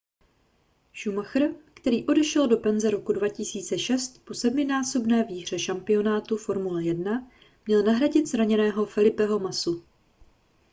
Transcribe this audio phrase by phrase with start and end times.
[0.95, 7.31] schumacher který odešel do penze roku 2006 po sedminásobné výhře šampionátu formule 1
[7.67, 9.83] měl nahradit zraněného felipeho massu